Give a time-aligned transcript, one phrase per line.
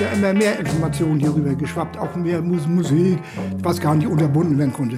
[0.00, 3.18] ist ja immer mehr Information hierüber geschwappt, auch mehr Musik,
[3.62, 4.96] was gar nicht unterbunden werden konnte.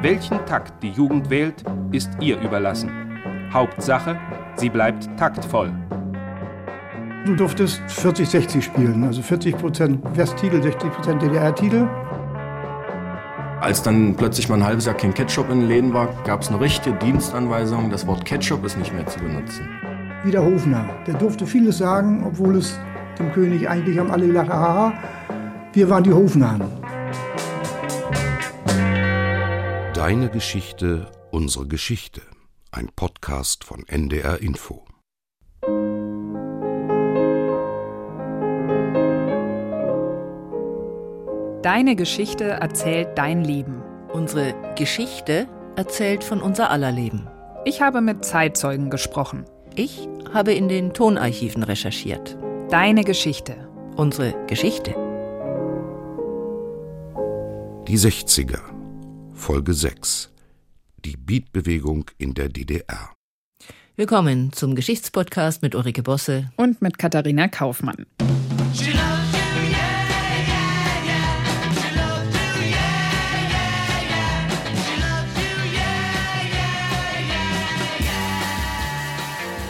[0.00, 2.90] Welchen Takt die Jugend wählt, ist ihr überlassen.
[3.52, 4.18] Hauptsache,
[4.56, 5.70] sie bleibt taktvoll.
[7.26, 11.86] Du durftest 40-60 spielen, also 40% Westtitel, 60% DDR-Titel.
[13.60, 16.48] Als dann plötzlich mal ein halbes Jahr kein Ketchup in den Läden war, gab es
[16.48, 19.68] eine richtige Dienstanweisung, das Wort Ketchup ist nicht mehr zu benutzen.
[20.24, 22.78] Wie der Hofner, der durfte vieles sagen, obwohl es
[23.20, 24.92] dem König eigentlich haben alle gedacht, aha,
[25.72, 26.62] wir waren die Hofnahen.
[29.94, 32.22] Deine Geschichte, unsere Geschichte.
[32.72, 34.84] Ein Podcast von NDR Info.
[41.62, 43.82] Deine Geschichte erzählt dein Leben.
[44.12, 47.28] Unsere Geschichte erzählt von unser aller Leben.
[47.64, 49.44] Ich habe mit Zeitzeugen gesprochen.
[49.74, 52.38] Ich habe in den Tonarchiven recherchiert.
[52.70, 53.68] Deine Geschichte.
[53.96, 54.92] Unsere Geschichte.
[57.88, 58.60] Die 60er.
[59.34, 60.30] Folge 6.
[61.04, 63.10] Die Beatbewegung in der DDR.
[63.96, 68.06] Willkommen zum Geschichtspodcast mit Ulrike Bosse und mit Katharina Kaufmann.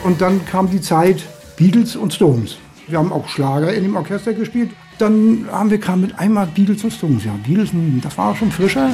[0.03, 1.23] Und dann kam die Zeit
[1.57, 2.59] Beatles und Stones.
[2.91, 4.71] Wir haben auch Schlager in dem Orchester gespielt.
[4.99, 7.23] Dann haben wir kam mit einmal Beatles und Stones.
[7.23, 7.71] Ja, Beatles,
[8.03, 8.89] das war schon frischer.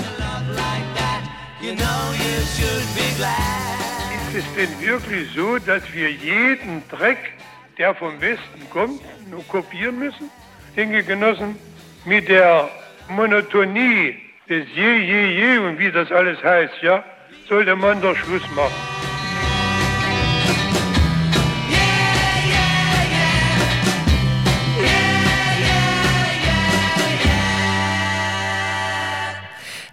[4.30, 7.18] Ist es denn wirklich so, dass wir jeden Dreck,
[7.78, 10.30] der vom Westen kommt, nur kopieren müssen?
[10.76, 11.56] Denke Genossen,
[12.06, 12.70] mit der
[13.10, 14.16] Monotonie
[14.48, 17.04] des Je, Je, Je und wie das alles heißt, ja,
[17.50, 19.07] sollte man doch Schluss machen.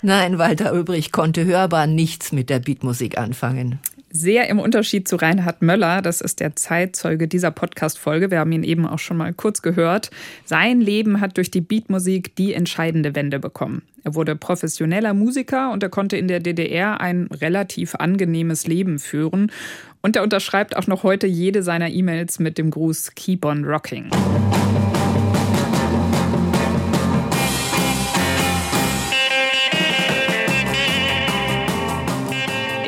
[0.05, 3.79] Nein, Walter Ulbrich konnte hörbar nichts mit der Beatmusik anfangen.
[4.11, 8.31] Sehr im Unterschied zu Reinhard Möller, das ist der Zeitzeuge dieser Podcast-Folge.
[8.31, 10.11] Wir haben ihn eben auch schon mal kurz gehört.
[10.45, 13.81] Sein Leben hat durch die Beatmusik die entscheidende Wende bekommen.
[14.03, 19.51] Er wurde professioneller Musiker und er konnte in der DDR ein relativ angenehmes Leben führen.
[20.03, 24.11] Und er unterschreibt auch noch heute jede seiner E-Mails mit dem Gruß Keep on Rocking.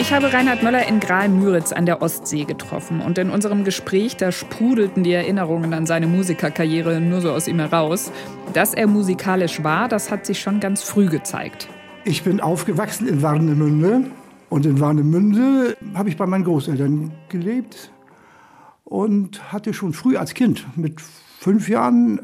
[0.06, 4.30] Ich habe Reinhard Möller in Graal-Müritz an der Ostsee getroffen und in unserem Gespräch, da
[4.30, 8.12] sprudelten die Erinnerungen an seine Musikerkarriere nur so aus ihm heraus.
[8.52, 11.68] Dass er musikalisch war, das hat sich schon ganz früh gezeigt.
[12.04, 14.04] Ich bin aufgewachsen in Warnemünde
[14.48, 17.90] und in Warnemünde habe ich bei meinen Großeltern gelebt
[18.84, 22.20] und hatte schon früh als Kind mit fünf Jahren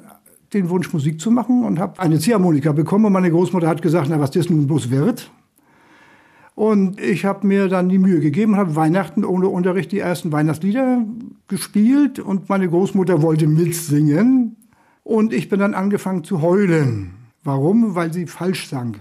[0.52, 3.06] den Wunsch, Musik zu machen und habe eine Ziehharmonika bekommen.
[3.06, 5.32] Und meine Großmutter hat gesagt, na, was das nun bloß wird.
[6.54, 11.04] Und ich habe mir dann die Mühe gegeben, habe Weihnachten ohne Unterricht die ersten Weihnachtslieder
[11.48, 14.56] gespielt und meine Großmutter wollte mitsingen.
[15.02, 17.14] Und ich bin dann angefangen zu heulen.
[17.42, 17.94] Warum?
[17.94, 18.98] Weil sie falsch sang.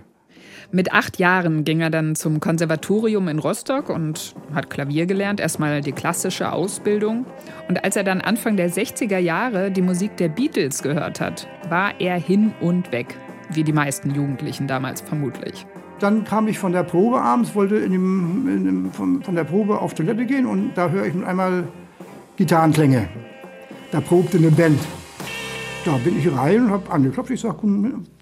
[0.74, 5.82] Mit acht Jahren ging er dann zum Konservatorium in Rostock und hat Klavier gelernt, erstmal
[5.82, 7.26] die klassische Ausbildung.
[7.68, 12.00] Und als er dann Anfang der 60er Jahre die Musik der Beatles gehört hat, war
[12.00, 13.18] er hin und weg,
[13.50, 15.66] wie die meisten Jugendlichen damals vermutlich.
[16.02, 19.44] Dann kam ich von der Probe abends, wollte in dem, in dem, von, von, der
[19.44, 21.66] Probe auf Toilette gehen und da höre ich mit einmal
[22.38, 23.08] Gitarrenklänge.
[23.92, 24.80] Da probte eine Band.
[25.86, 27.30] Da bin ich rein und habe angeklopft.
[27.30, 27.58] Ich sage,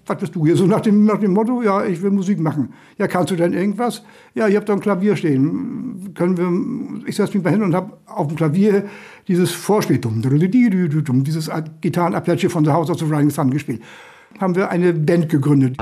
[0.06, 0.56] was bist du hier?
[0.56, 2.74] So nach dem, nach dem Motto, ja, ich will Musik machen.
[2.98, 4.02] Ja, kannst du denn irgendwas?
[4.34, 6.12] Ja, ich habe da ein Klavier stehen.
[6.14, 8.84] Können wir, ich setze mich mal hin und habe auf dem Klavier
[9.26, 13.80] dieses Vorspiel, dieses Gitarrenabplätsche von The House of the Rising Sun gespielt.
[14.38, 15.78] Haben wir eine Band gegründet.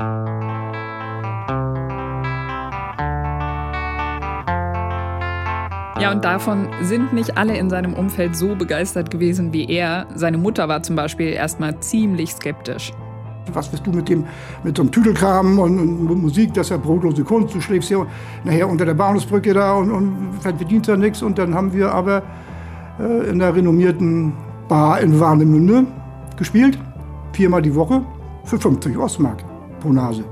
[5.99, 10.07] Ja, und davon sind nicht alle in seinem Umfeld so begeistert gewesen wie er.
[10.15, 12.93] Seine Mutter war zum Beispiel erstmal ziemlich skeptisch.
[13.51, 14.23] Was bist du mit dem
[14.63, 17.53] mit so einem Tüdelkram und, und Musik, das ist ja brotlose Kunst.
[17.53, 18.07] Du schläfst hier
[18.45, 21.21] nachher unter der Bahnhofsbrücke da und, und verdienst da nichts.
[21.21, 22.23] Und dann haben wir aber
[22.97, 24.31] äh, in der renommierten
[24.69, 25.85] Bar in Warnemünde
[26.37, 26.77] gespielt,
[27.33, 28.01] viermal die Woche
[28.45, 29.43] für 50 Ostmark
[29.81, 30.23] pro Nase.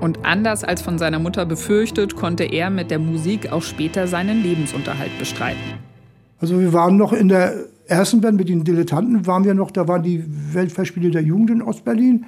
[0.00, 4.42] Und anders als von seiner Mutter befürchtet, konnte er mit der Musik auch später seinen
[4.42, 5.78] Lebensunterhalt bestreiten.
[6.38, 7.54] Also wir waren noch in der
[7.86, 11.62] ersten Band mit den Dilettanten, waren wir noch, da waren die Weltfestspiele der Jugend in
[11.62, 12.26] Ostberlin.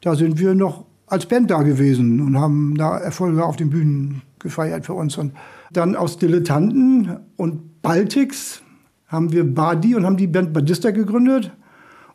[0.00, 4.22] Da sind wir noch als Band da gewesen und haben da Erfolge auf den Bühnen
[4.38, 5.18] gefeiert für uns.
[5.18, 5.32] Und
[5.72, 8.62] dann aus Dilettanten und Baltics
[9.08, 11.52] haben wir Badi und haben die Band Badista gegründet.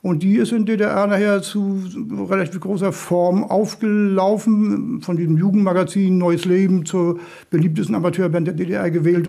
[0.06, 1.82] Und die ist in DDR nachher zu
[2.30, 7.18] relativ großer Form aufgelaufen, von diesem Jugendmagazin Neues Leben zur
[7.50, 9.28] beliebtesten Amateurband der DDR gewählt.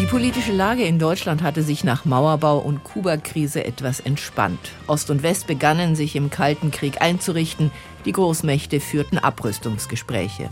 [0.00, 4.60] Die politische Lage in Deutschland hatte sich nach Mauerbau und Kuba-Krise etwas entspannt.
[4.86, 7.72] Ost und West begannen sich im Kalten Krieg einzurichten,
[8.04, 10.50] die Großmächte führten Abrüstungsgespräche.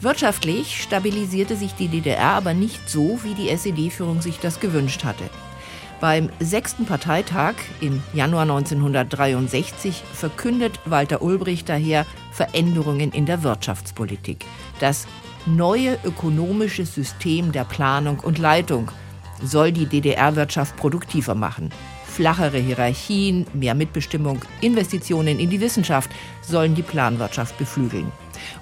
[0.00, 5.24] Wirtschaftlich stabilisierte sich die DDR aber nicht so, wie die SED-Führung sich das gewünscht hatte.
[6.00, 14.44] Beim sechsten Parteitag im Januar 1963 verkündet Walter Ulbricht daher Veränderungen in der Wirtschaftspolitik.
[14.80, 15.06] Das
[15.46, 18.90] neue ökonomische System der Planung und Leitung
[19.40, 21.70] soll die DDR-Wirtschaft produktiver machen.
[22.04, 26.10] Flachere Hierarchien, mehr Mitbestimmung, Investitionen in die Wissenschaft
[26.42, 28.10] sollen die Planwirtschaft beflügeln.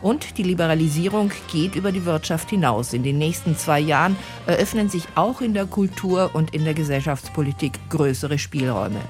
[0.02, 2.92] Und die Liberalisierung geht über die Wirtschaft hinaus.
[2.92, 4.16] In den nächsten zwei Jahren
[4.46, 9.00] eröffnen sich auch in der Kultur und in der Gesellschaftspolitik größere Spielräume.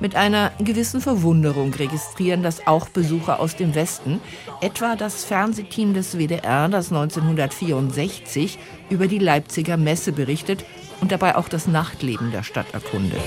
[0.00, 4.20] Mit einer gewissen Verwunderung registrieren das auch Besucher aus dem Westen,
[4.60, 8.58] etwa das Fernsehteam des WDR, das 1964
[8.90, 10.64] über die Leipziger Messe berichtet
[11.00, 13.22] und dabei auch das Nachtleben der Stadt erkundet.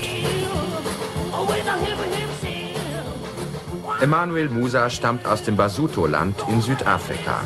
[4.00, 7.40] Emanuel Musa stammt aus dem Basuto-Land in Südafrika.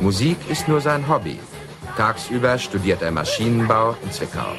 [0.00, 1.40] Musik ist nur sein Hobby.
[1.96, 4.52] Tagsüber studiert er Maschinenbau in Zwickau.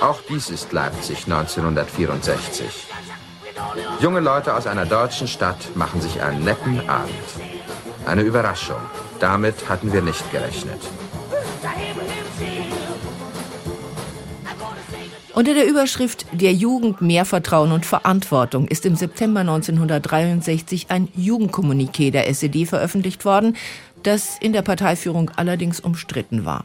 [0.00, 2.86] Auch dies ist Leipzig 1964.
[4.00, 7.12] Junge Leute aus einer deutschen Stadt machen sich einen netten Abend.
[8.06, 8.80] Eine Überraschung.
[9.20, 10.80] Damit hatten wir nicht gerechnet.
[15.34, 22.12] Unter der Überschrift Der Jugend mehr Vertrauen und Verantwortung ist im September 1963 ein Jugendkommuniqué
[22.12, 23.56] der SED veröffentlicht worden,
[24.04, 26.64] das in der Parteiführung allerdings umstritten war.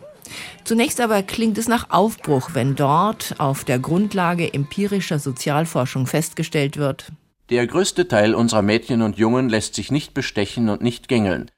[0.66, 7.12] Zunächst aber klingt es nach Aufbruch, wenn dort auf der Grundlage empirischer Sozialforschung festgestellt wird,
[7.50, 11.50] der größte Teil unserer Mädchen und Jungen lässt sich nicht bestechen und nicht gängeln.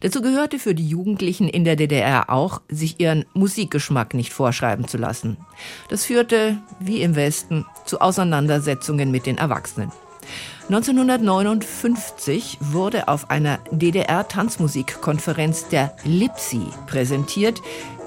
[0.00, 4.96] Dazu gehörte für die Jugendlichen in der DDR auch, sich ihren Musikgeschmack nicht vorschreiben zu
[4.96, 5.36] lassen.
[5.88, 9.92] Das führte, wie im Westen, zu Auseinandersetzungen mit den Erwachsenen.
[10.68, 17.60] 1959 wurde auf einer DDR-Tanzmusikkonferenz der Lipsi präsentiert,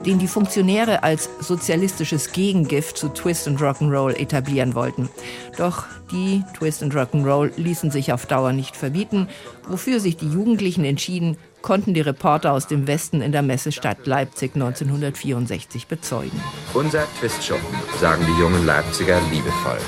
[0.05, 5.09] den die Funktionäre als sozialistisches Gegengift zu Twist and Rock'n'Roll etablieren wollten.
[5.57, 9.27] Doch die Twist and Rock'n'Roll ließen sich auf Dauer nicht verbieten,
[9.67, 14.53] wofür sich die Jugendlichen entschieden, konnten die Reporter aus dem Westen in der Messestadt Leipzig
[14.53, 16.39] 1964 bezeugen.
[16.75, 17.65] Unser Twistschuppen,
[17.99, 19.79] sagen die jungen Leipziger liebevoll.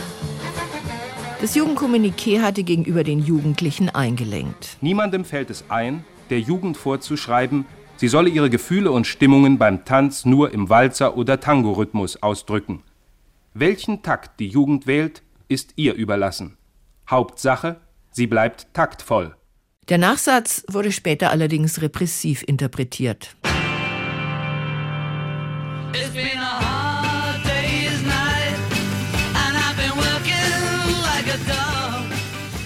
[1.41, 4.77] Das Jugendkommuniqué hatte gegenüber den Jugendlichen eingelenkt.
[4.81, 7.65] Niemandem fällt es ein, der Jugend vorzuschreiben,
[7.97, 12.81] sie solle ihre Gefühle und Stimmungen beim Tanz nur im Walzer- oder Tango-Rhythmus ausdrücken.
[13.53, 16.57] Welchen Takt die Jugend wählt, ist ihr überlassen.
[17.09, 17.81] Hauptsache,
[18.11, 19.35] sie bleibt taktvoll.
[19.87, 23.35] Der Nachsatz wurde später allerdings repressiv interpretiert.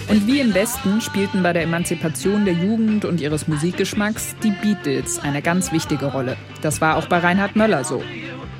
[0.08, 5.18] Und wie im Westen spielten bei der Emanzipation der Jugend und ihres Musikgeschmacks die Beatles
[5.18, 6.38] eine ganz wichtige Rolle.
[6.62, 8.02] Das war auch bei Reinhard Möller so.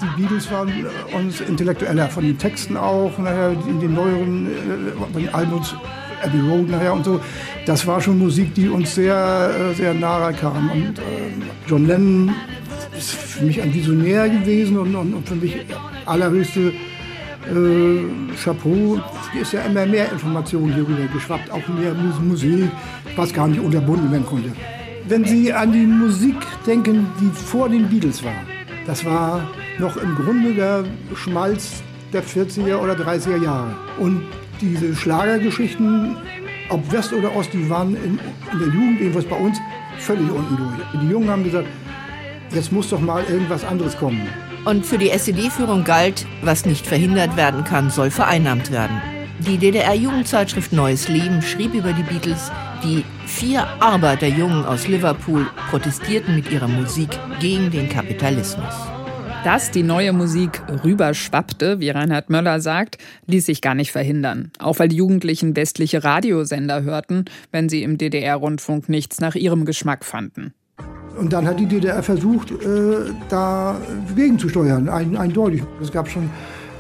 [0.03, 0.71] Die Beatles waren
[1.14, 4.49] uns intellektueller, von den Texten auch, nachher in den neueren
[5.17, 5.75] äh, Albums
[6.23, 7.21] Abbey Road nachher und so.
[7.67, 10.71] Das war schon Musik, die uns sehr, äh, sehr nahe kam.
[10.71, 11.03] Und äh,
[11.67, 12.35] John Lennon
[12.97, 15.57] ist für mich ein Visionär gewesen und, und, und für mich
[16.07, 16.73] allerhöchste
[17.49, 19.00] äh, Chapeau.
[19.35, 22.71] Es ist ja immer mehr Informationen hierüber geschwappt, auch mehr Musik,
[23.17, 24.50] was gar nicht unterbunden werden konnte.
[25.09, 26.37] Wenn Sie an die Musik
[26.67, 28.35] denken, die vor den Beatles war,
[28.87, 29.49] das war
[29.79, 30.85] noch im Grunde der
[31.15, 33.75] Schmalz der 40er oder 30er Jahre.
[33.99, 34.23] Und
[34.61, 36.17] diese Schlagergeschichten,
[36.69, 38.19] ob West oder Ost, die waren in,
[38.52, 39.59] in der Jugend, jedenfalls bei uns,
[39.99, 41.02] völlig unten durch.
[41.02, 41.67] Die Jungen haben gesagt,
[42.52, 44.26] jetzt muss doch mal irgendwas anderes kommen.
[44.64, 49.00] Und für die SED-Führung galt, was nicht verhindert werden kann, soll vereinnahmt werden.
[49.40, 52.52] Die DDR-Jugendzeitschrift Neues Leben schrieb über die Beatles,
[52.85, 57.09] die vier Arbeiterjungen aus Liverpool protestierten mit ihrer Musik
[57.40, 58.75] gegen den Kapitalismus.
[59.44, 64.50] Dass die neue Musik rüberschwappte, wie Reinhard Möller sagt, ließ sich gar nicht verhindern.
[64.59, 70.04] Auch weil die Jugendlichen westliche Radiosender hörten, wenn sie im DDR-Rundfunk nichts nach ihrem Geschmack
[70.04, 70.52] fanden.
[71.18, 73.80] Und dann hat die DDR versucht, äh, da
[74.14, 75.62] gegenzusteuern, ein, eindeutig.
[75.80, 76.28] Es gab schon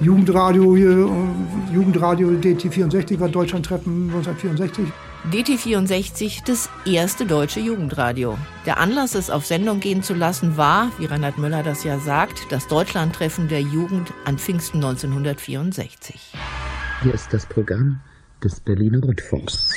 [0.00, 4.84] Jugendradio hier, äh, Jugendradio DT64 war Deutschlandtreffen 1964.
[5.28, 8.38] DT64 das erste deutsche Jugendradio.
[8.64, 12.50] Der Anlass, es auf Sendung gehen zu lassen, war, wie Reinhard Möller das ja sagt,
[12.50, 16.32] das Deutschlandtreffen der Jugend an Pfingsten 1964.
[17.02, 18.00] Hier ist das Programm
[18.42, 19.74] des Berliner Rundfunks.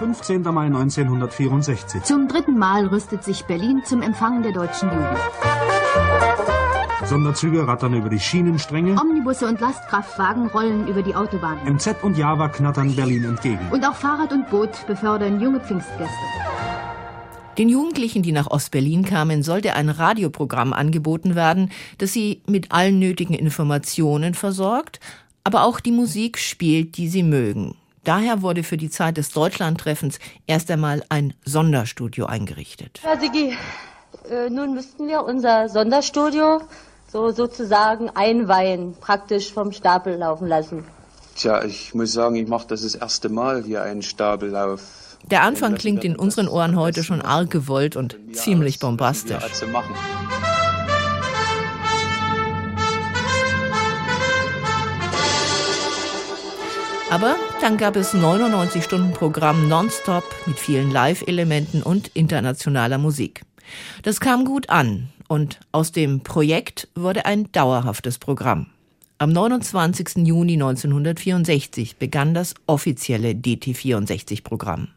[0.00, 0.50] »15.
[0.50, 2.02] Mai 1964.
[2.02, 5.18] Zum dritten Mal rüstet sich Berlin zum Empfang der deutschen Jugend.
[7.04, 9.00] Sonderzüge rattern über die Schienenstränge.
[9.00, 11.58] Omnibusse und Lastkraftwagen rollen über die Autobahn.
[11.64, 13.60] MZ und Java knattern Berlin entgegen.
[13.70, 16.08] Und auch Fahrrad und Boot befördern junge Pfingstgäste.
[17.56, 22.98] Den Jugendlichen, die nach Ostberlin kamen, sollte ein Radioprogramm angeboten werden, das sie mit allen
[22.98, 25.00] nötigen Informationen versorgt,
[25.44, 27.76] aber auch die Musik spielt, die sie mögen.
[28.04, 33.00] Daher wurde für die Zeit des Deutschlandtreffens erst einmal ein Sonderstudio eingerichtet.
[33.02, 33.56] Herr Sigi,
[34.30, 36.60] äh, nun müssten wir unser Sonderstudio
[37.10, 40.84] so sozusagen einweihen, praktisch vom Stapel laufen lassen.
[41.36, 44.82] Tja, ich muss sagen, ich mache das das erste Mal hier einen Stapellauf.
[45.30, 49.42] Der Anfang klingt in unseren Ohren heute schon arg gewollt und ziemlich bombastisch.
[57.10, 63.42] Aber dann gab es 99 Stunden Programm nonstop mit vielen Live-Elementen und internationaler Musik.
[64.02, 68.66] Das kam gut an und aus dem Projekt wurde ein dauerhaftes Programm.
[69.18, 70.26] Am 29.
[70.26, 74.88] Juni 1964 begann das offizielle DT64-Programm.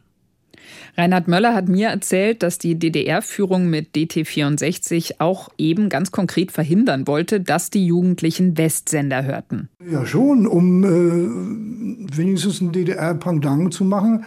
[0.97, 7.07] Reinhard Möller hat mir erzählt, dass die DDR-Führung mit DT64 auch eben ganz konkret verhindern
[7.07, 9.69] wollte, dass die Jugendlichen Westsender hörten.
[9.89, 14.25] Ja, schon, um äh, wenigstens ein DDR-Pendant zu machen.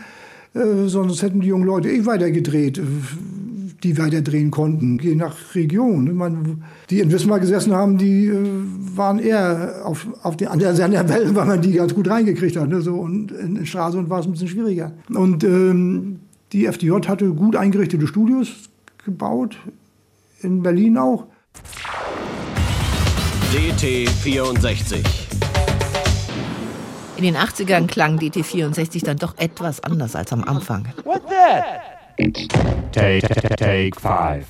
[0.54, 2.80] Äh, sonst hätten die jungen Leute eh weitergedreht
[3.84, 6.14] die weiter drehen konnten, je nach Region.
[6.16, 8.38] Man, die in Wismar gesessen haben, die äh,
[8.96, 12.68] waren eher auf, auf die, an der Welt, weil man die ganz gut reingekriegt hat.
[12.68, 12.80] Ne?
[12.80, 14.92] So, und in, in Stralsund war es ein bisschen schwieriger.
[15.10, 16.20] Und ähm,
[16.52, 18.48] die FDJ hatte gut eingerichtete Studios
[19.04, 19.56] gebaut,
[20.40, 21.26] in Berlin auch.
[23.52, 25.24] DT 64
[27.16, 30.86] in den 80ern klang DT64 dann doch etwas anders als am Anfang.
[31.04, 31.93] What's that?
[32.16, 34.46] Take, take five.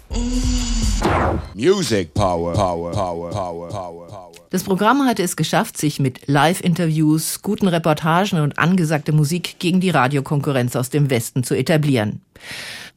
[1.54, 4.32] Music power, power, power, power, power.
[4.50, 9.88] Das Programm hatte es geschafft, sich mit Live-Interviews, guten Reportagen und angesagter Musik gegen die
[9.88, 12.20] Radiokonkurrenz aus dem Westen zu etablieren.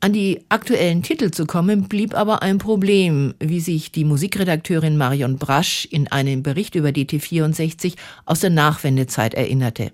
[0.01, 5.37] An die aktuellen Titel zu kommen, blieb aber ein Problem, wie sich die Musikredakteurin Marion
[5.37, 7.95] Brasch in einem Bericht über DT64
[8.25, 9.93] aus der Nachwendezeit erinnerte.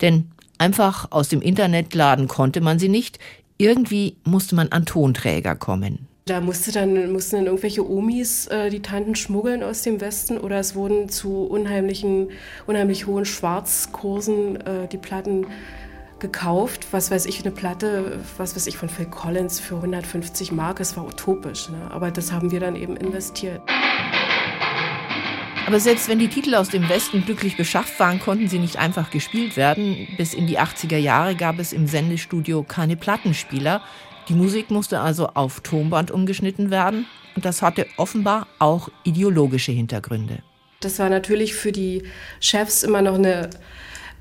[0.00, 3.18] Denn einfach aus dem Internet laden konnte man sie nicht,
[3.62, 6.08] irgendwie musste man an Tonträger kommen.
[6.24, 10.58] Da musste dann, mussten dann irgendwelche Omis äh, die Tanten schmuggeln aus dem Westen oder
[10.58, 12.30] es wurden zu unheimlichen,
[12.66, 15.46] unheimlich hohen Schwarzkursen äh, die Platten
[16.20, 16.86] gekauft.
[16.92, 20.78] Was weiß ich, eine Platte, was weiß ich, von Phil Collins für 150 Mark.
[20.78, 21.90] Es war utopisch, ne?
[21.90, 23.60] aber das haben wir dann eben investiert.
[25.66, 29.10] Aber selbst wenn die Titel aus dem Westen glücklich beschafft waren, konnten sie nicht einfach
[29.10, 30.08] gespielt werden.
[30.16, 33.80] Bis in die 80er Jahre gab es im Sendestudio keine Plattenspieler.
[34.28, 37.06] Die Musik musste also auf Tonband umgeschnitten werden.
[37.36, 40.40] Und das hatte offenbar auch ideologische Hintergründe.
[40.80, 42.02] Das war natürlich für die
[42.40, 43.48] Chefs immer noch eine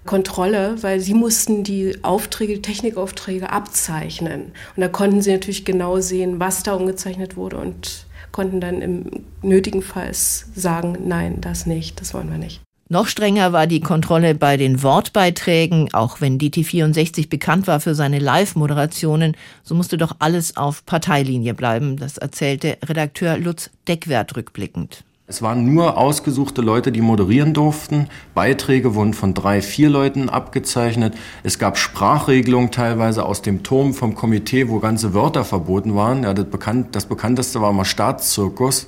[0.05, 4.53] Kontrolle, weil sie mussten die Aufträge, die Technikaufträge abzeichnen.
[4.75, 9.05] Und da konnten sie natürlich genau sehen, was da umgezeichnet wurde und konnten dann im
[9.41, 12.61] nötigen Fall sagen, nein, das nicht, das wollen wir nicht.
[12.91, 15.93] Noch strenger war die Kontrolle bei den Wortbeiträgen.
[15.93, 21.95] Auch wenn DT64 bekannt war für seine Live-Moderationen, so musste doch alles auf Parteilinie bleiben.
[21.95, 25.05] Das erzählte Redakteur Lutz Deckwert rückblickend.
[25.31, 28.09] Es waren nur ausgesuchte Leute, die moderieren durften.
[28.35, 31.15] Beiträge wurden von drei, vier Leuten abgezeichnet.
[31.41, 36.23] Es gab Sprachregelungen teilweise aus dem Turm vom Komitee, wo ganze Wörter verboten waren.
[36.23, 38.87] Ja, das, bekannt, das bekannteste war immer Staatszirkus.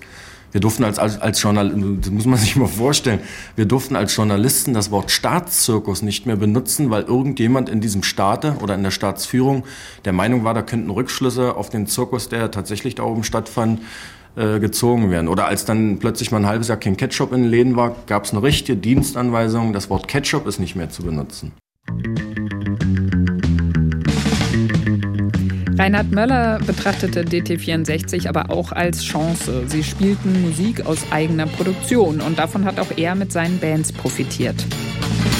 [0.51, 3.21] Wir durften als, als, als Journalisten, das muss man sich mal vorstellen,
[3.55, 8.57] wir durften als Journalisten das Wort Staatszirkus nicht mehr benutzen, weil irgendjemand in diesem Staate
[8.61, 9.63] oder in der Staatsführung
[10.03, 13.79] der Meinung war, da könnten Rückschlüsse auf den Zirkus, der tatsächlich da oben stattfand,
[14.35, 15.27] äh, gezogen werden.
[15.27, 18.25] Oder als dann plötzlich mal ein halbes Jahr kein Ketchup in den Läden war, gab
[18.25, 21.53] es eine richtige Dienstanweisung, das Wort Ketchup ist nicht mehr zu benutzen.
[25.77, 29.63] Reinhard Möller betrachtete DT64 aber auch als Chance.
[29.67, 34.65] Sie spielten Musik aus eigener Produktion und davon hat auch er mit seinen Bands profitiert.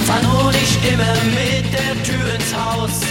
[0.06, 3.02] Fahr nur nicht immer mit der Tür ins Haus.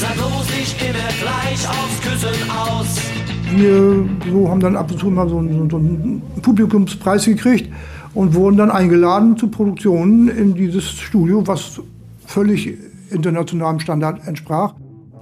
[0.00, 5.06] Sag bloß nicht immer gleich aufs Küssen aus wir so haben dann ab und zu
[5.06, 7.72] mal so, so, so einen Publikumspreis gekriegt.
[8.14, 11.80] und wurden dann eingeladen zu Produktionen in dieses Studio, was
[12.26, 12.76] völlig
[13.10, 14.74] internationalem Standard entsprach.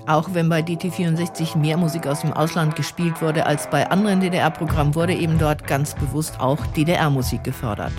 [0.07, 4.95] Auch wenn bei DT64 mehr Musik aus dem Ausland gespielt wurde als bei anderen DDR-Programmen,
[4.95, 7.93] wurde eben dort ganz bewusst auch DDR-Musik gefördert.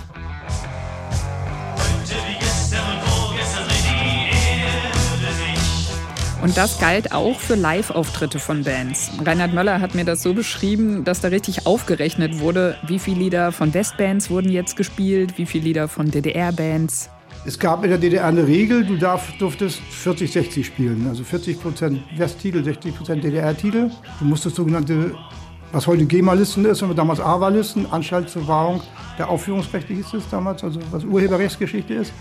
[6.41, 9.11] Und das galt auch für Live-Auftritte von Bands.
[9.23, 13.51] Reinhard Möller hat mir das so beschrieben, dass da richtig aufgerechnet wurde, wie viele Lieder
[13.51, 17.11] von Westbands wurden jetzt gespielt, wie viele Lieder von DDR-Bands.
[17.45, 21.05] Es gab in der DDR eine Regel, du darf, durftest 40-60 spielen.
[21.07, 23.91] Also 40% Westtitel, 60% DDR-Titel.
[24.17, 25.13] Du musstest sogenannte,
[25.71, 28.81] was heute GEMA-Listen ist, aber damals AWA-Listen, Anstalt zur Wahrung
[29.19, 32.13] der Aufführungsrechte hieß es damals, also was Urheberrechtsgeschichte ist.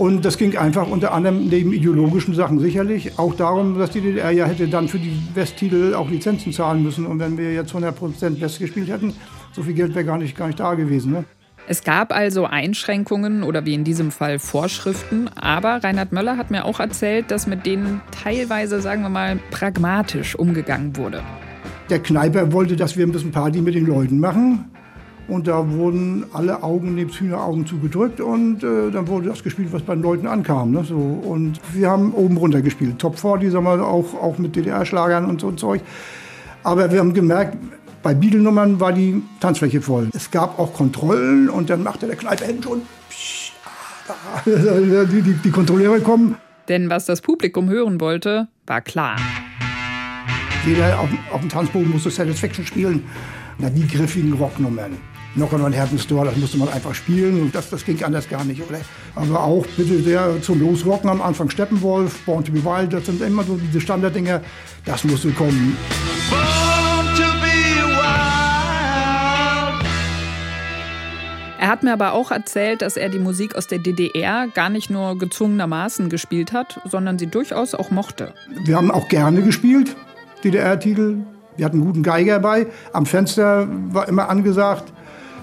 [0.00, 4.30] Und das ging einfach unter anderem neben ideologischen Sachen sicherlich auch darum, dass die DDR
[4.30, 7.04] ja hätte dann für die Westtitel auch Lizenzen zahlen müssen.
[7.04, 9.12] Und wenn wir jetzt 100% West gespielt hätten,
[9.52, 11.12] so viel Geld wäre gar nicht, gar nicht da gewesen.
[11.12, 11.24] Ne?
[11.68, 16.64] Es gab also Einschränkungen oder wie in diesem Fall Vorschriften, aber Reinhard Möller hat mir
[16.64, 21.22] auch erzählt, dass mit denen teilweise, sagen wir mal, pragmatisch umgegangen wurde.
[21.90, 24.64] Der Kneiper wollte, dass wir ein bisschen Party mit den Leuten machen.
[25.30, 29.82] Und da wurden alle Augen nebst Hühneraugen zugedrückt und äh, dann wurde das gespielt, was
[29.82, 30.72] bei den Leuten ankam.
[30.72, 30.82] Ne?
[30.82, 32.98] So, und wir haben oben runter gespielt.
[32.98, 35.82] Top 40, sagen wir, auch, auch mit DDR-Schlagern und so Zeug.
[36.64, 37.56] Aber wir haben gemerkt,
[38.02, 40.10] bei Beatle-Nummern war die Tanzfläche voll.
[40.12, 42.82] Es gab auch Kontrollen und dann machte der Kneipe schon.
[43.08, 43.52] Psch,
[44.08, 46.36] ah, die, die, die Kontrolleure kommen.
[46.68, 49.16] Denn was das Publikum hören wollte, war klar.
[50.66, 53.04] Jeder auf, auf dem Tanzboden musste Satisfaction spielen.
[53.58, 54.96] Na, die griffigen Rocknummern.
[55.36, 58.28] Noch einmal ein Heaven's Door, das musste man einfach spielen und das, das ging anders
[58.28, 58.60] gar nicht.
[58.68, 58.80] Oder?
[59.14, 63.22] Aber auch bitte sehr zum Losrocken am Anfang Steppenwolf, Born to be Wild, das sind
[63.22, 64.40] immer so diese Standarddinger,
[64.84, 65.76] das musste kommen.
[71.60, 74.90] Er hat mir aber auch erzählt, dass er die Musik aus der DDR gar nicht
[74.90, 78.34] nur gezwungenermaßen gespielt hat, sondern sie durchaus auch mochte.
[78.64, 79.94] Wir haben auch gerne gespielt,
[80.42, 81.18] DDR-Titel.
[81.56, 82.66] Wir hatten einen guten Geiger bei.
[82.92, 84.92] Am Fenster war immer angesagt.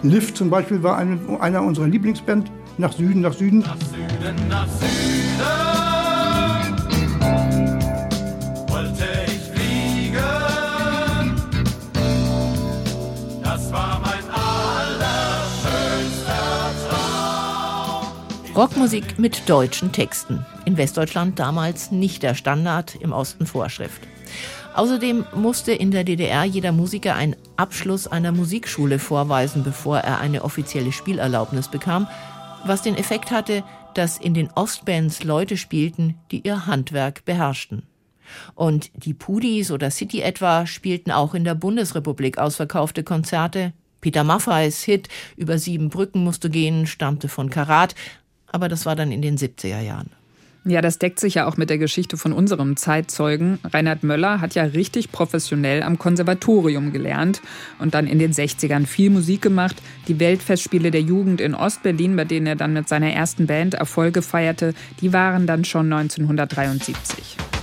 [0.03, 2.51] Lift zum Beispiel war eine, einer unserer Lieblingsband.
[2.77, 3.59] Nach Süden, nach Süden.
[3.59, 4.87] Nach Süden, nach Süden.
[18.57, 20.43] Rockmusik mit deutschen Texten.
[20.65, 24.01] In Westdeutschland damals nicht der Standard, im Osten Vorschrift.
[24.77, 30.43] Außerdem musste in der DDR jeder Musiker einen Abschluss einer Musikschule vorweisen, bevor er eine
[30.43, 32.07] offizielle Spielerlaubnis bekam,
[32.63, 33.63] was den Effekt hatte,
[33.95, 37.87] dass in den Ostbands Leute spielten, die ihr Handwerk beherrschten.
[38.53, 43.73] Und die Pudis oder City etwa spielten auch in der Bundesrepublik ausverkaufte Konzerte.
[43.99, 47.95] Peter Maffeis Hit Über sieben Brücken musst du gehen stammte von Karat,
[48.45, 50.11] aber das war dann in den 70er Jahren.
[50.67, 53.57] Ja, das deckt sich ja auch mit der Geschichte von unserem Zeitzeugen.
[53.63, 57.41] Reinhard Möller hat ja richtig professionell am Konservatorium gelernt
[57.79, 59.77] und dann in den 60ern viel Musik gemacht.
[60.09, 64.21] Die Weltfestspiele der Jugend in Ostberlin, bei denen er dann mit seiner ersten Band Erfolge
[64.21, 67.56] feierte, die waren dann schon 1973.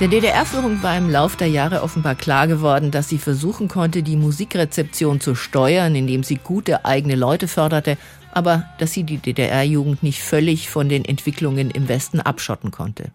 [0.00, 4.16] Der DDR-Führung war im Lauf der Jahre offenbar klar geworden, dass sie versuchen konnte, die
[4.16, 7.96] Musikrezeption zu steuern, indem sie gute eigene Leute förderte,
[8.32, 13.12] aber dass sie die DDR-Jugend nicht völlig von den Entwicklungen im Westen abschotten konnte.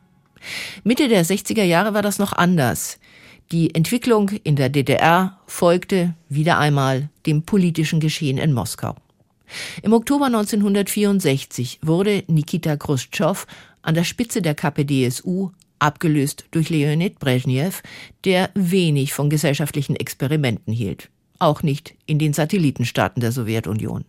[0.85, 2.97] Mitte der 60er Jahre war das noch anders.
[3.51, 8.95] Die Entwicklung in der DDR folgte wieder einmal dem politischen Geschehen in Moskau.
[9.81, 13.45] Im Oktober 1964 wurde Nikita Khrushchev
[13.81, 17.81] an der Spitze der KPDSU abgelöst durch Leonid Brezhnev,
[18.25, 24.05] der wenig von gesellschaftlichen Experimenten hielt, auch nicht in den Satellitenstaaten der Sowjetunion.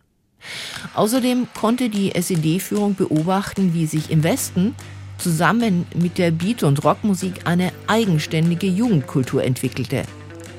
[0.94, 4.74] Außerdem konnte die SED-Führung beobachten, wie sich im Westen
[5.18, 10.04] zusammen mit der Beat- und Rockmusik eine eigenständige Jugendkultur entwickelte,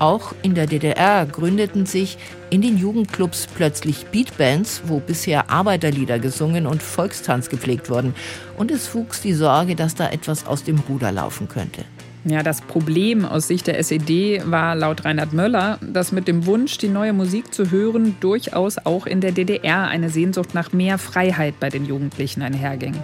[0.02, 2.18] auch in der DDR gründeten sich
[2.50, 8.16] in den Jugendclubs plötzlich Beatbands, wo bisher Arbeiterlieder gesungen und Volkstanz gepflegt wurden.
[8.58, 11.86] Und es wuchs die Sorge, dass da etwas aus dem Ruder laufen könnte.
[12.26, 16.78] Ja, das Problem aus Sicht der SED war laut Reinhard Möller, dass mit dem Wunsch,
[16.78, 21.60] die neue Musik zu hören, durchaus auch in der DDR eine Sehnsucht nach mehr Freiheit
[21.60, 22.96] bei den Jugendlichen einherging.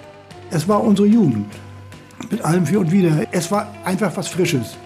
[0.49, 1.47] Es war unsere Jugend.
[2.31, 3.25] Mit allem für und wider.
[3.31, 4.77] Es war einfach was Frisches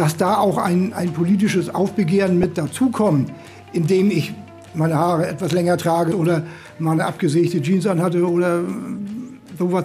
[0.00, 3.30] dass da auch ein, ein politisches Aufbegehren mit dazukommt,
[3.74, 4.32] indem ich
[4.72, 6.42] meine Haare etwas länger trage oder
[6.78, 8.62] mal abgesägte Jeans anhatte oder
[9.58, 9.84] sowas.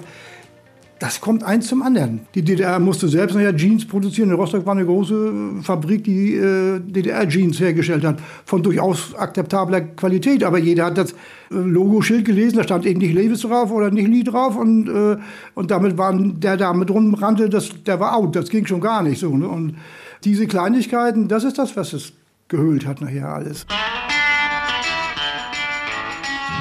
[1.00, 2.22] das kommt eins zum anderen.
[2.34, 4.30] Die DDR musste selbst nachher Jeans produzieren.
[4.30, 10.46] In Rostock war eine große Fabrik, die äh, DDR-Jeans hergestellt hat, von durchaus akzeptabler Qualität.
[10.46, 11.16] Aber jeder hat das äh,
[11.52, 14.56] Logoschild gelesen, da stand eben nicht Levis drauf oder nicht Lee drauf.
[14.56, 15.18] Und, äh,
[15.56, 18.34] und damit war der da mit rumrannte, das, der war out.
[18.38, 19.36] Das ging schon gar nicht so.
[19.36, 19.50] Ne?
[19.50, 19.76] Und
[20.24, 22.14] diese Kleinigkeiten, das ist das, was es
[22.48, 23.66] gehüllt hat nachher alles.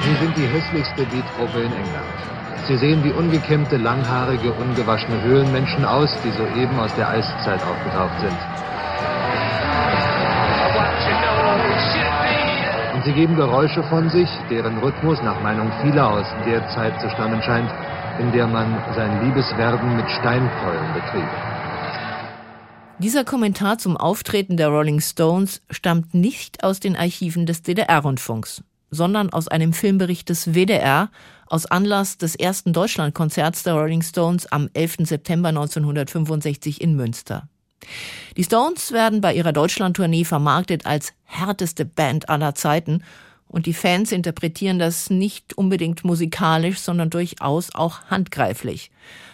[0.03, 2.25] Sie sind die hässlichste Beatgruppe in England.
[2.67, 8.37] Sie sehen wie ungekämmte, langhaarige, ungewaschene Höhlenmenschen aus, die soeben aus der Eiszeit aufgetaucht sind.
[12.95, 17.09] Und sie geben Geräusche von sich, deren Rhythmus nach Meinung vieler aus der Zeit zu
[17.09, 17.71] stammen scheint,
[18.19, 21.54] in der man sein Liebeswerden mit Steinkeulen betrieb.
[22.99, 29.33] Dieser Kommentar zum Auftreten der Rolling Stones stammt nicht aus den Archiven des DDR-Rundfunks, sondern
[29.33, 31.11] aus einem Filmbericht des WDR
[31.47, 34.95] aus Anlass des ersten Deutschlandkonzerts der Rolling Stones am 11.
[34.99, 37.49] September 1965 in Münster.
[38.37, 43.03] Die Stones werden bei ihrer Deutschlandtournee vermarktet als härteste Band aller Zeiten
[43.49, 48.89] und die Fans interpretieren das nicht unbedingt musikalisch, sondern durchaus auch handgreiflich.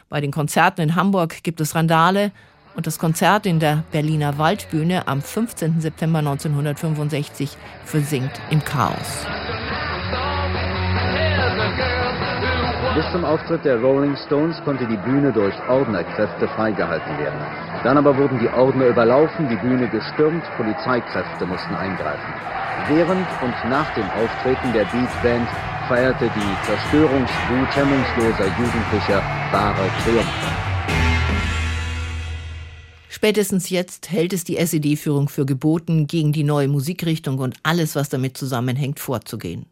[0.10, 2.32] Bei den Konzerten in Hamburg gibt es Randale
[2.76, 5.82] und das Konzert in der Berliner Waldbühne am 15.
[5.82, 9.26] September 1965 versinkt im Chaos.
[12.96, 17.40] Bis zum Auftritt der Rolling Stones konnte die Bühne durch Ordnerkräfte freigehalten werden.
[17.84, 22.34] Dann aber wurden die Ordner überlaufen, die Bühne gestürmt, Polizeikräfte mussten eingreifen.
[22.90, 25.48] Während und nach dem Auftreten der Beatband
[25.88, 30.71] feierte die Zerstörungswut hemmungsloser Jugendlicher wahre Triumphe.
[33.22, 38.10] Spätestens jetzt hält es die SED-Führung für geboten, gegen die neue Musikrichtung und alles, was
[38.10, 39.68] damit zusammenhängt, vorzugehen.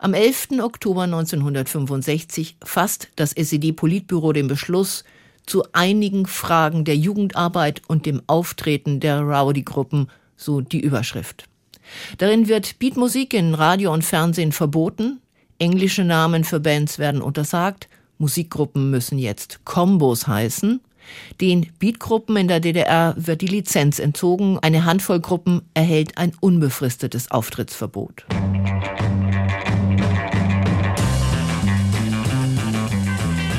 [0.00, 0.48] Am 11.
[0.60, 5.04] Oktober 1965 fasst das SED-Politbüro den Beschluss,
[5.46, 11.44] zu einigen Fragen der Jugendarbeit und dem Auftreten der Rowdy-Gruppen, so die Überschrift.
[12.18, 15.20] Darin wird Beatmusik in Radio und Fernsehen verboten,
[15.60, 20.80] englische Namen für Bands werden untersagt, Musikgruppen müssen jetzt Kombos heißen,
[21.40, 27.30] den Beatgruppen in der DDR wird die Lizenz entzogen, eine Handvoll Gruppen erhält ein unbefristetes
[27.30, 28.26] Auftrittsverbot.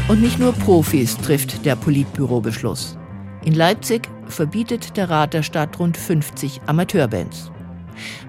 [0.08, 2.98] Und nicht nur Profis trifft der Politbürobeschluss.
[3.44, 7.52] In Leipzig verbietet der Rat der Stadt rund 50 Amateurbands.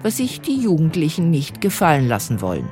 [0.01, 2.67] Was sich die Jugendlichen nicht gefallen lassen wollen.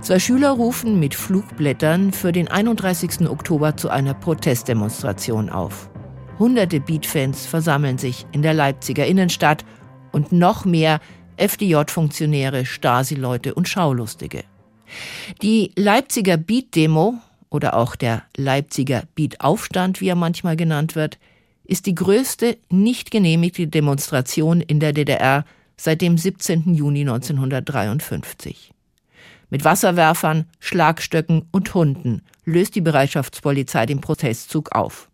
[0.00, 3.28] Zwei Schüler rufen mit Flugblättern für den 31.
[3.28, 5.90] Oktober zu einer Protestdemonstration auf.
[6.38, 9.64] Hunderte Beat-Fans versammeln sich in der Leipziger Innenstadt
[10.12, 11.00] und noch mehr
[11.36, 14.44] FDJ-Funktionäre, Stasi-Leute und Schaulustige.
[15.42, 17.14] Die Leipziger Beat-Demo
[17.50, 21.18] oder auch der Leipziger Beat-Aufstand, wie er manchmal genannt wird,
[21.64, 25.44] ist die größte nicht genehmigte Demonstration in der DDR
[25.76, 26.74] seit dem 17.
[26.74, 28.72] Juni 1953.
[29.50, 35.08] Mit Wasserwerfern, Schlagstöcken und Hunden löst die Bereitschaftspolizei den Protestzug auf.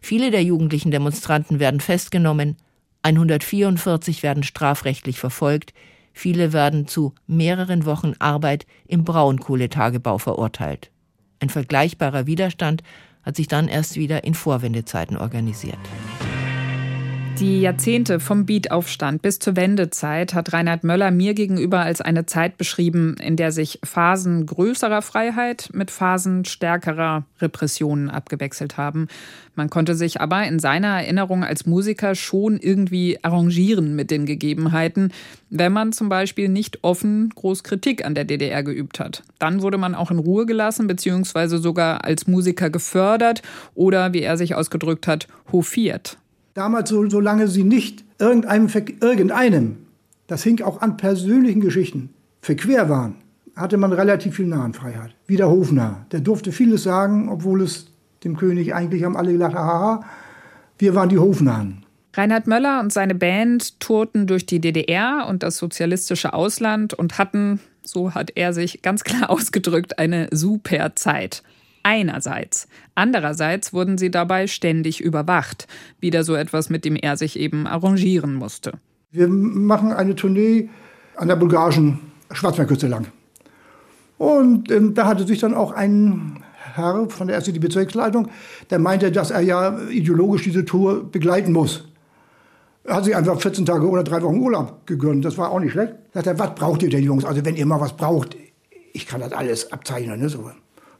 [0.00, 2.56] Viele der jugendlichen Demonstranten werden festgenommen,
[3.02, 5.72] 144 werden strafrechtlich verfolgt,
[6.12, 10.90] viele werden zu mehreren Wochen Arbeit im Braunkohletagebau verurteilt.
[11.40, 12.82] Ein vergleichbarer Widerstand
[13.22, 15.78] hat sich dann erst wieder in Vorwendezeiten organisiert.
[17.40, 22.56] Die Jahrzehnte vom Beat-Aufstand bis zur Wendezeit hat Reinhard Möller mir gegenüber als eine Zeit
[22.58, 29.08] beschrieben, in der sich Phasen größerer Freiheit mit Phasen stärkerer Repressionen abgewechselt haben.
[29.56, 35.12] Man konnte sich aber in seiner Erinnerung als Musiker schon irgendwie arrangieren mit den Gegebenheiten,
[35.50, 39.24] wenn man zum Beispiel nicht offen groß Kritik an der DDR geübt hat.
[39.40, 43.42] Dann wurde man auch in Ruhe gelassen, beziehungsweise sogar als Musiker gefördert
[43.74, 46.16] oder, wie er sich ausgedrückt hat, hofiert.
[46.54, 48.68] Damals, so, solange sie nicht irgendeinem,
[49.00, 49.76] irgendeinem,
[50.28, 53.16] das hing auch an persönlichen Geschichten, verquer waren,
[53.56, 55.14] hatte man relativ viel Nahenfreiheit.
[55.26, 56.06] Wie der Hofnarr.
[56.12, 57.86] Der durfte vieles sagen, obwohl es
[58.22, 60.04] dem König eigentlich haben alle gedacht, haha,
[60.78, 61.84] wir waren die Hofnahen.
[62.14, 67.58] Reinhard Möller und seine Band tourten durch die DDR und das sozialistische Ausland und hatten,
[67.82, 71.42] so hat er sich ganz klar ausgedrückt, eine super Zeit
[71.84, 72.66] einerseits.
[72.96, 75.68] Andererseits wurden sie dabei ständig überwacht.
[76.00, 78.72] Wieder so etwas, mit dem er sich eben arrangieren musste.
[79.12, 80.68] Wir machen eine Tournee
[81.14, 82.00] an der bulgarischen
[82.32, 83.06] Schwarzmeerküste lang.
[84.18, 86.42] Und ähm, da hatte sich dann auch ein
[86.74, 88.28] Herr von der SED-Bezirksleitung,
[88.70, 91.84] der meinte, dass er ja ideologisch diese Tour begleiten muss.
[92.84, 95.24] Er hat sich einfach 14 Tage oder drei Wochen Urlaub gegönnt.
[95.24, 95.94] Das war auch nicht schlecht.
[96.12, 97.24] Er, was braucht ihr denn, Jungs?
[97.24, 98.36] Also wenn ihr mal was braucht,
[98.92, 100.20] ich kann das alles abzeichnen.
[100.20, 100.28] Ne?
[100.28, 100.50] So.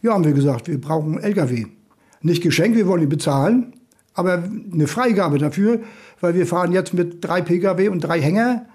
[0.04, 1.64] Ja, haben wir gesagt, wir brauchen LKW.
[2.20, 3.72] Nicht geschenkt, wir wollen ihn bezahlen,
[4.12, 5.80] aber eine Freigabe dafür,
[6.20, 8.66] weil wir fahren jetzt mit drei Pkw und drei Hänger.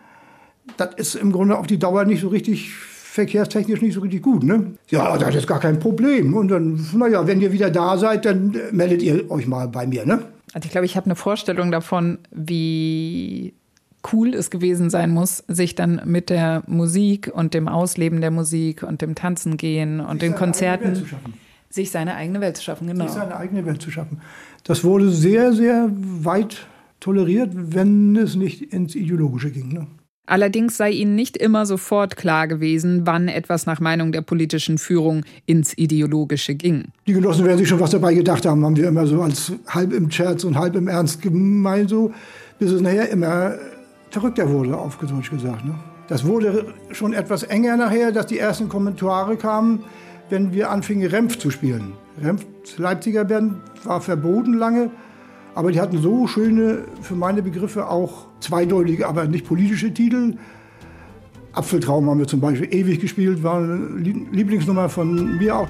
[0.77, 4.43] Das ist im Grunde auf die Dauer nicht so richtig verkehrstechnisch nicht so richtig gut,
[4.43, 4.73] ne?
[4.87, 6.33] Ja, das ist gar kein Problem.
[6.33, 10.07] Und dann, naja, wenn ihr wieder da seid, dann meldet ihr euch mal bei mir,
[10.07, 10.23] ne?
[10.53, 13.53] Also ich glaube, ich habe eine Vorstellung davon, wie
[14.13, 18.83] cool es gewesen sein muss, sich dann mit der Musik und dem Ausleben der Musik
[18.83, 21.05] und dem Tanzen gehen und den Konzerten
[21.69, 23.05] sich seine eigene Welt zu schaffen, genau.
[23.05, 24.21] Sich seine eigene Welt zu schaffen.
[24.63, 26.65] Das wurde sehr, sehr weit
[26.99, 29.69] toleriert, wenn es nicht ins Ideologische ging.
[29.69, 29.87] Ne?
[30.25, 35.25] Allerdings sei ihnen nicht immer sofort klar gewesen, wann etwas nach Meinung der politischen Führung
[35.47, 36.89] ins Ideologische ging.
[37.07, 39.91] Die Genossen werden sich schon was dabei gedacht haben, haben wir immer so als halb
[39.91, 42.11] im Scherz und halb im Ernst gemeint, so,
[42.59, 43.55] bis es nachher immer
[44.09, 45.65] verrückter wurde, auf Deutsch gesagt.
[45.65, 45.75] Ne?
[46.07, 49.83] Das wurde schon etwas enger nachher, dass die ersten Kommentare kamen,
[50.29, 51.93] wenn wir anfingen, Rempf zu spielen.
[52.21, 52.45] Rempf,
[52.77, 54.91] Leipziger Band, war verboten lange,
[55.55, 60.35] aber die hatten so schöne, für meine Begriffe auch zweideutige, aber nicht politische Titel.
[61.53, 63.75] Apfeltraum haben wir zum Beispiel ewig gespielt, war eine
[64.31, 65.67] Lieblingsnummer von mir auch.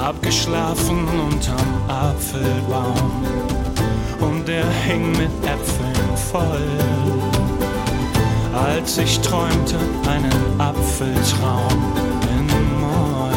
[0.00, 3.12] Abgeschlafen unterm Apfelbaum
[4.20, 7.11] und der hing mit Äpfeln voll
[8.62, 9.76] als ich träumte
[10.08, 11.94] einen Apfeltraum
[12.30, 12.46] in
[12.80, 13.32] Moll.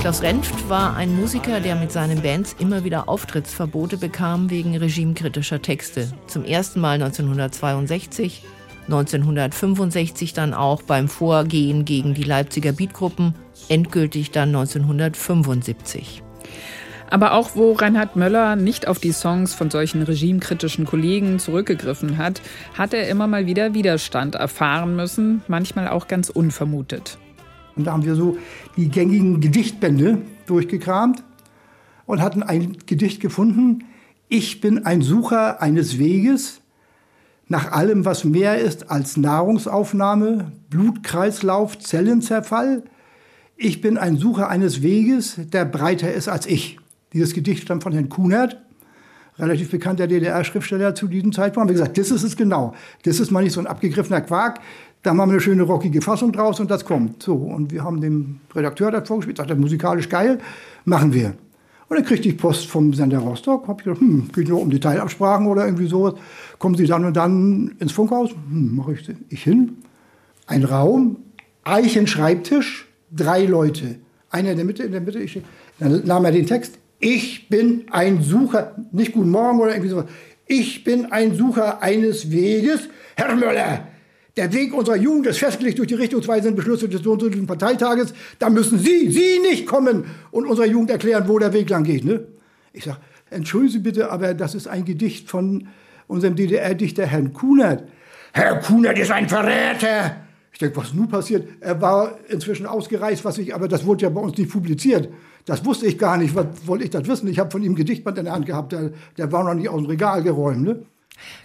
[0.00, 5.62] Klaus Renft war ein Musiker, der mit seinen Bands immer wieder Auftrittsverbote bekam wegen regimekritischer
[5.62, 6.12] Texte.
[6.26, 8.44] Zum ersten Mal 1962,
[8.84, 13.34] 1965 dann auch beim Vorgehen gegen die Leipziger Beatgruppen,
[13.68, 16.22] endgültig dann 1975.
[17.10, 22.40] Aber auch wo Reinhard Möller nicht auf die Songs von solchen regimekritischen Kollegen zurückgegriffen hat,
[22.76, 27.18] hat er immer mal wieder Widerstand erfahren müssen, manchmal auch ganz unvermutet.
[27.76, 28.38] Und da haben wir so
[28.76, 31.22] die gängigen Gedichtbände durchgekramt
[32.06, 33.84] und hatten ein Gedicht gefunden.
[34.28, 36.60] Ich bin ein Sucher eines Weges
[37.48, 42.84] nach allem, was mehr ist als Nahrungsaufnahme, Blutkreislauf, Zellenzerfall.
[43.56, 46.78] Ich bin ein Sucher eines Weges, der breiter ist als ich.
[47.14, 48.60] Dieses Gedicht stammt von Herrn Kunert,
[49.38, 51.68] relativ bekannter DDR-Schriftsteller zu diesem Zeitpunkt.
[51.68, 52.74] Haben gesagt, das ist es genau.
[53.04, 54.60] Das ist mal nicht so ein abgegriffener Quark.
[55.02, 57.22] Da machen wir eine schöne rockige Fassung draus und das kommt.
[57.22, 60.38] So, und wir haben dem Redakteur das vorgespielt, sagt er, musikalisch geil,
[60.84, 61.34] machen wir.
[61.88, 63.68] Und dann kriegte ich Post vom Sender Rostock.
[63.68, 66.14] Hab ich gedacht, hm, geht nur um Detailabsprachen oder irgendwie sowas.
[66.58, 68.30] Kommen Sie dann und dann ins Funkhaus?
[68.30, 69.76] Hm, mache ich, ich hin.
[70.46, 71.18] Ein Raum,
[71.62, 73.96] Eichenschreibtisch, drei Leute.
[74.30, 75.20] Einer in der Mitte, in der Mitte.
[75.20, 75.40] Ich,
[75.78, 80.06] dann nahm er den Text ich bin ein Sucher, nicht Guten Morgen oder irgendwie sowas.
[80.46, 82.88] Ich bin ein Sucher eines Weges.
[83.14, 83.86] Herr Möller,
[84.38, 88.14] der Weg unserer Jugend ist festgelegt durch die richtungsweisenden Beschlüsse des Sozialistischen Parteitages.
[88.38, 92.06] Da müssen Sie, Sie nicht kommen und unserer Jugend erklären, wo der Weg lang geht.
[92.06, 92.26] Ne?
[92.72, 92.96] Ich sage,
[93.28, 95.68] entschuldigen Sie bitte, aber das ist ein Gedicht von
[96.06, 97.84] unserem DDR-Dichter Herrn Kunert.
[98.32, 100.16] Herr Kunert ist ein Verräter.
[100.52, 101.48] Ich denke, was nun passiert?
[101.60, 105.10] Er war inzwischen ausgereist, was ich, aber das wurde ja bei uns nicht publiziert.
[105.44, 106.34] Das wusste ich gar nicht.
[106.34, 107.28] Was wollte ich das wissen?
[107.28, 108.72] Ich habe von ihm Gedichtband in der Hand gehabt.
[108.72, 110.62] Der, der war noch nicht aus dem Regal geräumt.
[110.62, 110.86] Ne?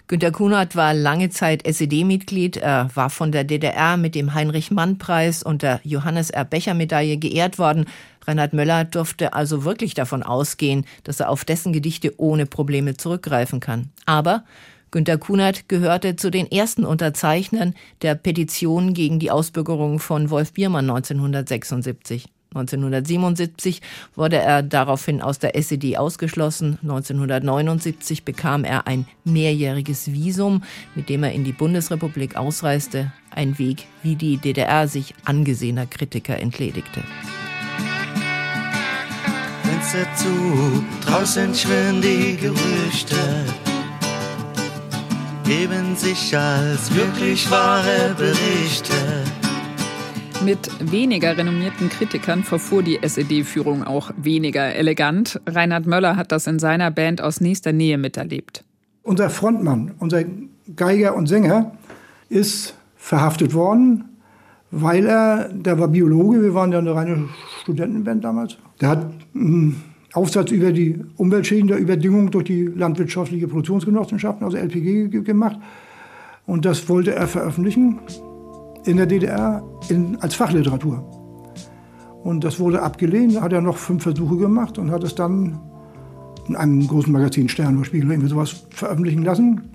[0.08, 2.56] Günter Kunert war lange Zeit SED-Mitglied.
[2.56, 6.44] Er war von der DDR mit dem Heinrich-Mann-Preis und der Johannes R.
[6.44, 7.84] Becher-Medaille geehrt worden.
[8.26, 13.60] Reinhard Möller durfte also wirklich davon ausgehen, dass er auf dessen Gedichte ohne Probleme zurückgreifen
[13.60, 13.90] kann.
[14.06, 14.44] Aber
[14.90, 20.90] Günter Kunert gehörte zu den ersten Unterzeichnern der Petition gegen die Ausbürgerung von Wolf Biermann
[20.90, 22.28] 1976.
[22.54, 23.80] 1977
[24.16, 26.78] wurde er daraufhin aus der SED ausgeschlossen.
[26.82, 30.64] 1979 bekam er ein mehrjähriges Visum,
[30.96, 33.12] mit dem er in die Bundesrepublik ausreiste.
[33.30, 37.02] Ein Weg, wie die DDR sich angesehener Kritiker entledigte.
[39.62, 43.16] Fenster zu, draußen schwirren die Gerüchte,
[45.44, 49.39] geben sich als wirklich wahre Berichte.
[50.44, 55.38] Mit weniger renommierten Kritikern verfuhr die SED-Führung auch weniger elegant.
[55.46, 58.64] Reinhard Möller hat das in seiner Band aus nächster Nähe miterlebt.
[59.02, 60.24] Unser Frontmann, unser
[60.74, 61.72] Geiger und Sänger,
[62.30, 64.04] ist verhaftet worden,
[64.70, 67.28] weil er, der war Biologe, wir waren ja eine reine
[67.60, 69.82] Studentenband damals, der hat einen
[70.14, 75.58] Aufsatz über die Umweltschäden der Überdüngung durch die landwirtschaftliche Produktionsgenossenschaften, also LPG, gemacht.
[76.46, 78.00] Und das wollte er veröffentlichen
[78.84, 81.04] in der DDR in, als Fachliteratur.
[82.22, 85.58] Und das wurde abgelehnt, da hat er noch fünf Versuche gemacht und hat es dann
[86.48, 89.70] in einem großen Magazin Stern oder Spiegel irgendwie sowas veröffentlichen lassen.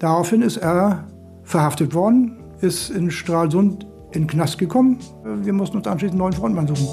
[0.00, 1.04] Daraufhin ist er
[1.44, 4.98] verhaftet worden, ist in Stralsund in den Knast gekommen.
[5.42, 6.88] Wir mussten uns anschließend einen neuen Frontmann suchen.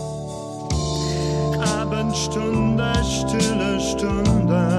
[1.60, 4.79] Aber Stunde, stille Stunde.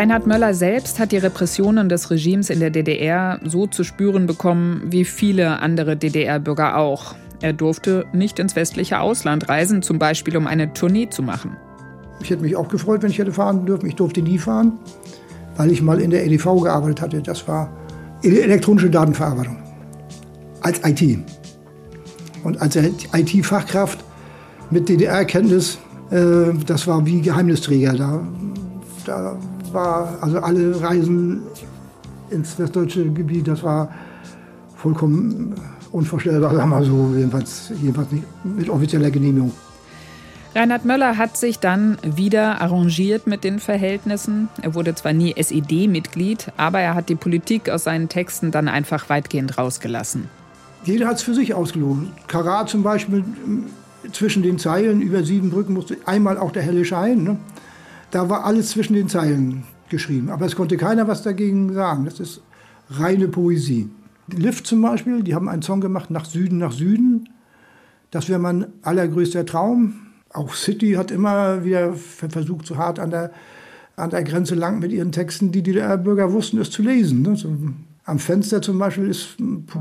[0.00, 4.80] Reinhard Möller selbst hat die Repressionen des Regimes in der DDR so zu spüren bekommen
[4.86, 7.16] wie viele andere DDR-Bürger auch.
[7.42, 11.54] Er durfte nicht ins westliche Ausland reisen, zum Beispiel um eine Tournee zu machen.
[12.22, 13.88] Ich hätte mich auch gefreut, wenn ich hätte fahren dürfen.
[13.88, 14.78] Ich durfte nie fahren,
[15.58, 17.20] weil ich mal in der EDV gearbeitet hatte.
[17.20, 17.70] Das war
[18.22, 19.58] elektronische Datenverarbeitung.
[20.62, 21.18] Als IT.
[22.42, 24.02] Und als IT-Fachkraft
[24.70, 25.76] mit DDR-Kenntnis,
[26.10, 27.92] äh, das war wie Geheimnisträger.
[27.92, 28.22] Da,
[29.04, 29.38] da
[29.72, 31.42] war also alle Reisen
[32.30, 33.92] ins westdeutsche Gebiet, das war
[34.76, 35.54] vollkommen
[35.92, 39.52] unvorstellbar, sagen wir so, jedenfalls, jedenfalls nicht mit offizieller Genehmigung.
[40.54, 44.48] Reinhard Möller hat sich dann wieder arrangiert mit den Verhältnissen.
[44.62, 49.08] Er wurde zwar nie SED-Mitglied, aber er hat die Politik aus seinen Texten dann einfach
[49.08, 50.28] weitgehend rausgelassen.
[50.84, 52.10] Jeder hat es für sich ausgelogen.
[52.26, 53.22] Karat zum Beispiel
[54.12, 57.22] zwischen den Zeilen über sieben Brücken musste einmal auch der helle Schein.
[57.22, 57.36] Ne?
[58.10, 60.30] Da war alles zwischen den Zeilen geschrieben.
[60.30, 62.04] Aber es konnte keiner was dagegen sagen.
[62.04, 62.42] Das ist
[62.90, 63.90] reine Poesie.
[64.28, 67.28] Lift zum Beispiel, die haben einen Song gemacht, Nach Süden, nach Süden.
[68.10, 69.94] Das wäre mein allergrößter Traum.
[70.32, 73.32] Auch City hat immer wieder versucht, so hart an der,
[73.96, 77.22] an der Grenze lang mit ihren Texten, die die Bürger wussten, es zu lesen.
[77.22, 77.36] Ne?
[77.36, 77.56] So,
[78.04, 79.36] am Fenster zum Beispiel ist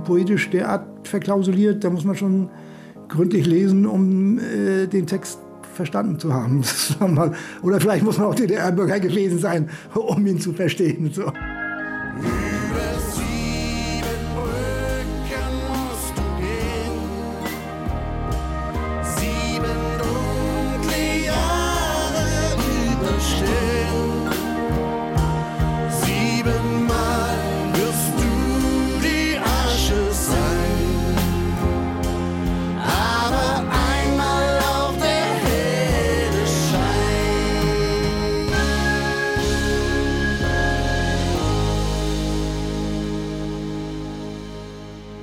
[0.06, 2.50] poetisch derart verklausuliert, da muss man schon
[3.08, 5.40] gründlich lesen, um äh, den Text
[5.80, 6.62] verstanden zu haben.
[7.62, 11.10] Oder vielleicht muss man auch DDR-Bürger gewesen sein, um ihn zu verstehen.
[11.14, 11.32] So.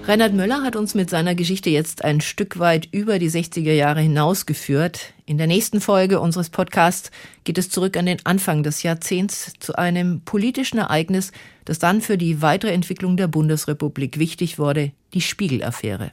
[0.09, 4.01] Reinhard Möller hat uns mit seiner Geschichte jetzt ein Stück weit über die 60er Jahre
[4.01, 5.13] hinausgeführt.
[5.25, 7.11] In der nächsten Folge unseres Podcasts
[7.43, 11.33] geht es zurück an den Anfang des Jahrzehnts zu einem politischen Ereignis,
[11.65, 16.13] das dann für die weitere Entwicklung der Bundesrepublik wichtig wurde, die Spiegel-Affäre.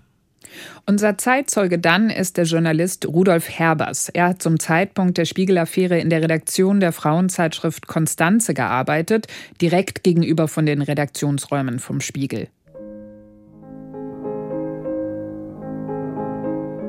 [0.88, 4.10] Unser Zeitzeuge dann ist der Journalist Rudolf Herbers.
[4.10, 9.27] Er hat zum Zeitpunkt der Spiegel-Affäre in der Redaktion der Frauenzeitschrift Konstanze gearbeitet,
[9.62, 12.47] direkt gegenüber von den Redaktionsräumen vom Spiegel.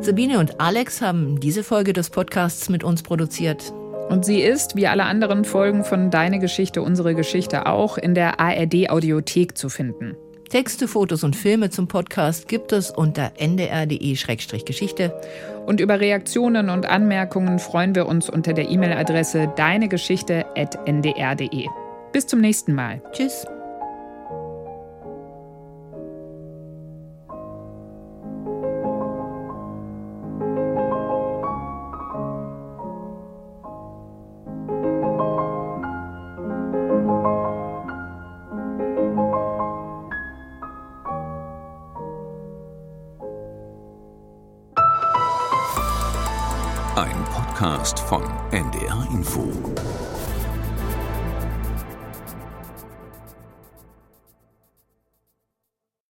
[0.04, 3.72] Sabine und Alex haben diese Folge des Podcasts mit uns produziert.
[4.10, 8.38] Und sie ist, wie alle anderen Folgen von Deine Geschichte, unsere Geschichte auch, in der
[8.38, 10.14] ARD Audiothek zu finden.
[10.50, 15.18] Texte, Fotos und Filme zum Podcast gibt es unter ndr.de-geschichte.
[15.64, 21.66] Und über Reaktionen und Anmerkungen freuen wir uns unter der E-Mail-Adresse deinegeschichte.ndr.de.
[22.12, 23.00] Bis zum nächsten Mal.
[23.12, 23.46] Tschüss.
[47.84, 48.23] NDR Info.